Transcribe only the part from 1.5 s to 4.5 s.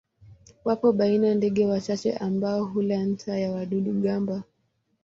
wachache ambao hula nta ya wadudu-gamba.